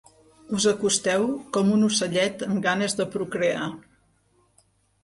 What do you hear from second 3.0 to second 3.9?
de procrear.